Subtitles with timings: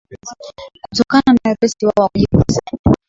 [0.89, 2.61] kutokana na wepesi wao wa kujikusanya